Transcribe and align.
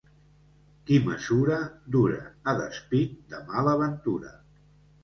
Qui 0.87 0.97
mesura, 1.09 1.59
dura, 1.97 2.17
a 2.53 2.57
despit 2.63 3.17
de 3.35 3.45
mala 3.53 3.79
ventura. 3.87 4.39